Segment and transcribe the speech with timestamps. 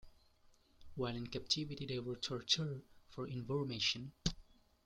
[0.95, 4.13] While in captivity they were tortured for information.